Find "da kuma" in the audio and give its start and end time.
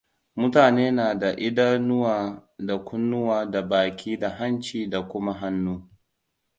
4.87-5.33